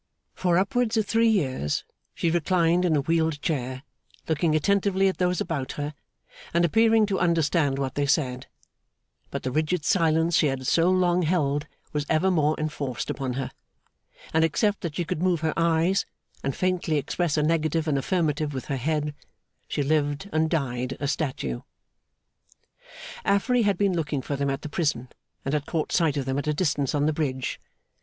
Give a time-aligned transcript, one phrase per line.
[0.33, 1.83] For upwards of three years
[2.15, 3.83] she reclined in a wheeled chair,
[4.27, 5.93] looking attentively at those about her
[6.55, 8.47] and appearing to understand what they said;
[9.29, 13.51] but the rigid silence she had so long held was evermore enforced upon her,
[14.33, 16.07] and except that she could move her eyes
[16.43, 19.13] and faintly express a negative and affirmative with her head,
[19.67, 21.61] she lived and died a statue.
[23.23, 25.09] Affery had been looking for them at the prison,
[25.45, 27.61] and had caught sight of them at a distance on the bridge.